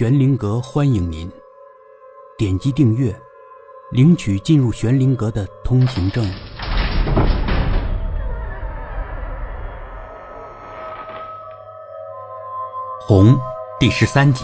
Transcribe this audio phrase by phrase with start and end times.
[0.00, 1.30] 玄灵阁欢迎您，
[2.38, 3.14] 点击订阅，
[3.90, 6.24] 领取进入玄灵阁的通行证。
[12.98, 13.38] 红
[13.78, 14.42] 第十三集。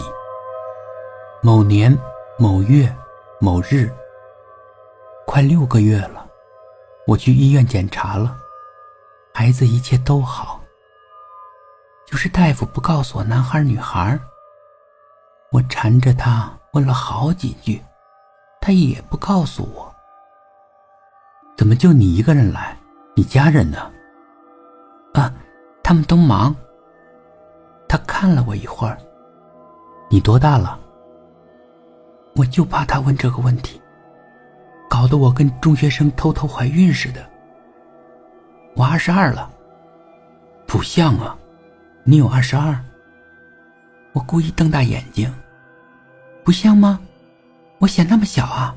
[1.41, 1.91] 某年
[2.37, 2.95] 某月
[3.41, 3.91] 某日，
[5.25, 6.23] 快六个月了，
[7.07, 8.37] 我去医院检查了，
[9.33, 10.61] 孩子一切都好，
[12.05, 14.19] 就是大夫不告诉我男孩女孩。
[15.51, 17.81] 我缠着他问了好几句，
[18.59, 19.93] 他也不告诉我。
[21.55, 22.77] 怎么就你一个人来？
[23.15, 23.91] 你家人呢？
[25.13, 25.33] 啊，
[25.81, 26.55] 他们都忙。
[27.87, 28.97] 他看了我一会儿。
[30.09, 30.79] 你多大了？
[32.35, 33.81] 我就怕他问这个问题，
[34.89, 37.27] 搞得我跟中学生偷偷怀孕似的。
[38.75, 39.49] 我二十二了。
[40.67, 41.35] 不像啊，
[42.03, 42.77] 你有二十二。
[44.13, 45.33] 我故意瞪大眼睛，
[46.47, 46.97] 不像吗？
[47.77, 48.73] 我显那么小啊？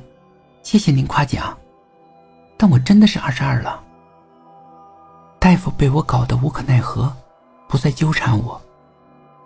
[0.60, 1.56] 谢谢您夸奖，
[2.56, 3.80] 但我真的是二十二了。
[5.38, 7.14] 大夫被我搞得无可奈何，
[7.68, 8.60] 不再纠缠我，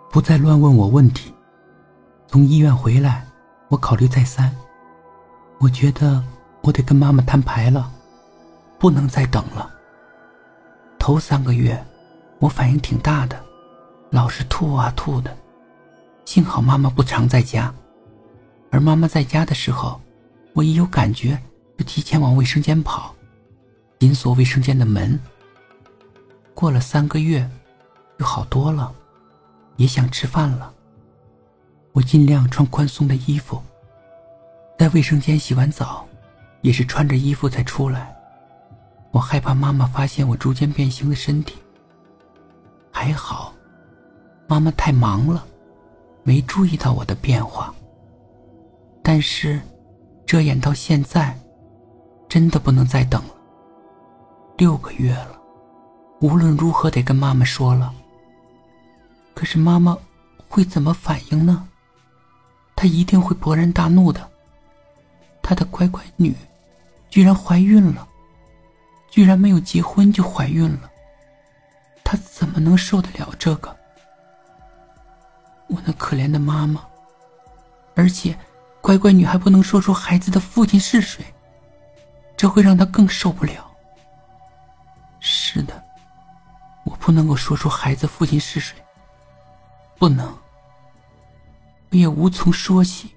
[0.09, 1.31] 不再乱问我问题。
[2.25, 3.23] 从医院回来，
[3.67, 4.51] 我考虑再三，
[5.59, 6.19] 我觉得
[6.61, 7.91] 我得跟妈妈摊牌了，
[8.79, 9.69] 不能再等了。
[10.97, 11.79] 头三个月，
[12.39, 13.39] 我反应挺大的，
[14.09, 15.29] 老是吐啊吐的。
[16.25, 17.71] 幸好妈妈不常在家，
[18.75, 20.01] 而妈妈在家的时候，
[20.51, 21.41] 我一有感觉
[21.77, 23.15] 就提前往卫生间跑，
[23.99, 25.17] 紧锁卫生间的门。
[26.53, 27.49] 过了三个月，
[28.19, 28.93] 就好多了，
[29.77, 30.73] 也想吃饭了。
[31.93, 33.63] 我尽量穿宽松的衣服，
[34.77, 36.05] 在卫生间洗完澡，
[36.59, 38.13] 也是穿着衣服才出来。
[39.11, 41.55] 我害怕妈妈发现我逐渐变形的身体。
[42.91, 43.53] 还好，
[44.49, 45.47] 妈妈太忙了。
[46.23, 47.73] 没注意到我的变化，
[49.07, 49.61] 但是，
[50.25, 51.39] 这眼到现在，
[52.27, 53.35] 真的不能再等了。
[54.57, 55.39] 六个月了，
[56.21, 57.93] 无论如何得跟妈妈说了。
[59.35, 59.95] 可是妈妈
[60.49, 61.67] 会怎么反应呢？
[62.75, 64.27] 她一定会勃然大怒的。
[65.43, 66.35] 她的乖乖女，
[67.07, 68.07] 居然怀孕了，
[69.11, 70.89] 居然没有结婚就怀孕了，
[72.03, 73.69] 她怎么能受得了这个？
[75.67, 76.83] 我那可怜的妈妈，
[77.93, 78.35] 而且，
[78.85, 81.25] 乖乖女还不能说出孩子的父亲是谁，
[82.37, 83.75] 这会让她更受不了。
[85.19, 85.83] 是的，
[86.83, 88.77] 我不能够说出孩子父亲是谁，
[89.97, 90.31] 不能，
[91.89, 93.09] 我也无从说起。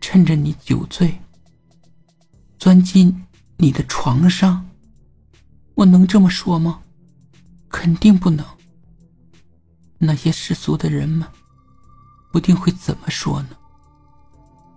[0.00, 1.20] 趁着你酒醉，
[2.60, 4.64] 钻进你的床上，
[5.74, 6.80] 我能这么说吗？
[7.68, 8.46] 肯定不能。
[9.98, 11.26] 那些世俗的人们，
[12.30, 13.56] 不定会怎么说呢？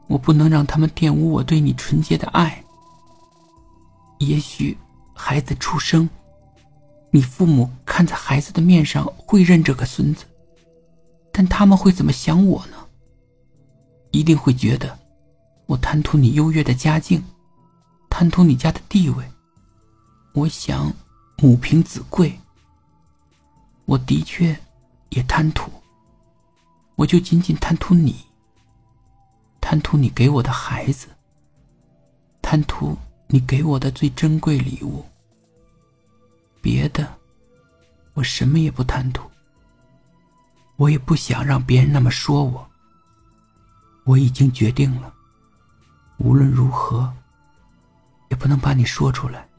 [0.07, 2.63] 我不能让他们玷污我对你纯洁的爱。
[4.19, 4.77] 也许
[5.13, 6.09] 孩子出生，
[7.11, 10.25] 你父母看在孩子的面上会认这个孙子，
[11.31, 12.77] 但他们会怎么想我呢？
[14.11, 14.97] 一定会觉得
[15.65, 17.23] 我贪图你优越的家境，
[18.09, 19.25] 贪图你家的地位。
[20.33, 20.93] 我想
[21.37, 22.39] 母凭子贵，
[23.85, 24.55] 我的确。
[25.09, 25.71] 也贪图，
[26.95, 28.17] 我就仅仅贪图你，
[29.67, 31.07] 贪图你给我的孩子，
[32.39, 32.95] 贪图
[33.25, 35.03] 你给我的最珍贵礼物。
[36.61, 37.11] 别的，
[38.13, 39.27] 我什么也不贪图。
[40.75, 42.69] 我也不想让别人那么说我。
[44.03, 45.11] 我已经决定了，
[46.17, 47.11] 无论如何，
[48.29, 49.49] 也不能把你说出来。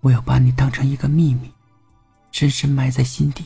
[0.00, 1.52] 我要把你当成一个秘密，
[2.32, 3.44] 深深埋在心底。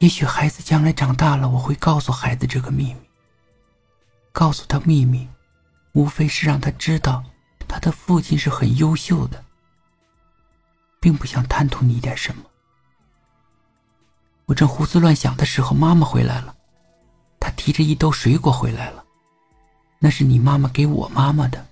[0.00, 3.00] 也许孩子将来长大了，我会告诉孩子这个秘密。
[4.32, 5.28] 告诉他秘密，
[5.92, 7.22] 无非是让他知道，
[7.68, 9.44] 他的父亲是很优秀的，
[11.00, 12.42] 并不想贪图你一点什么。
[14.46, 16.56] 我正胡思乱想的时候，妈妈回来了，
[17.38, 19.04] 她提着一兜水果回来了，
[19.98, 21.66] 那是你妈妈给我妈妈的，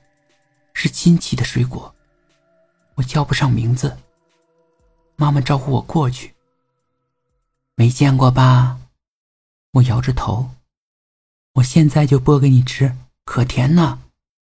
[0.75, 1.95] 是亲戚的水果，
[2.95, 3.97] 我叫不上名字。
[5.17, 6.35] 妈妈招呼我过去。
[7.79, 8.77] 没见过吧？
[9.71, 10.51] 我摇着头。
[11.55, 12.93] 我现在就剥给你吃，
[13.25, 14.01] 可甜呢。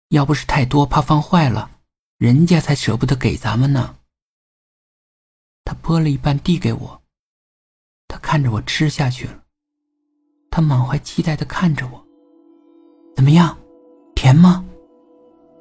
[0.09, 1.69] 要不是太多，怕放坏了，
[2.18, 3.95] 人家才舍不得给咱们呢。
[5.63, 7.00] 他剥了一半递给我，
[8.07, 9.44] 他看着我吃下去了。
[10.50, 12.03] 他满怀期待的看着我。
[13.15, 13.56] 怎么样？
[14.15, 14.65] 甜吗？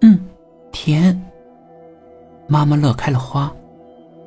[0.00, 0.18] 嗯，
[0.72, 1.14] 甜。
[2.48, 3.54] 妈妈乐开了花，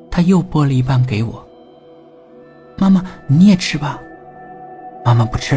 [0.08, 1.43] 她又剥了一半给我。
[2.76, 4.00] 妈妈，你也吃吧。
[5.04, 5.56] 妈妈不吃，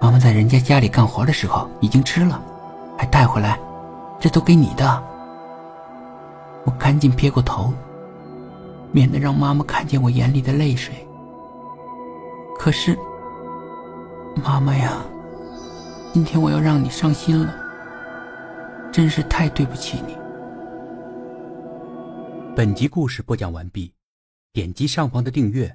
[0.00, 2.40] 妈妈在人家家里干活的时候已经吃了，
[2.96, 3.58] 还带回来，
[4.20, 5.02] 这都给你的。
[6.64, 7.72] 我赶紧撇过头，
[8.92, 10.94] 免得让妈妈看见我眼里的泪水。
[12.58, 12.96] 可是，
[14.44, 14.98] 妈妈呀，
[16.12, 17.54] 今天我要让你伤心了，
[18.92, 20.16] 真是太对不起你。
[22.54, 23.92] 本集故事播讲完毕，
[24.52, 25.74] 点击上方的订阅，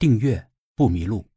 [0.00, 1.29] 订阅不迷路。